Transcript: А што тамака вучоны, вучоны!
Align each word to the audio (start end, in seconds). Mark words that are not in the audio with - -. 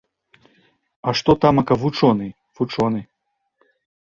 А 1.07 1.13
што 1.19 1.35
тамака 1.45 1.73
вучоны, 1.83 2.27
вучоны! 2.61 3.01